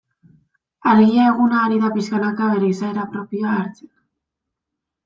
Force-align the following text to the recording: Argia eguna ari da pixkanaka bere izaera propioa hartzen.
Argia 0.91 1.27
eguna 1.33 1.59
ari 1.65 1.77
da 1.85 1.93
pixkanaka 1.99 2.49
bere 2.55 2.73
izaera 2.77 3.07
propioa 3.15 3.55
hartzen. 3.61 3.95